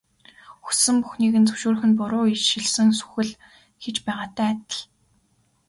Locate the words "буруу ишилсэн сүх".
1.99-3.13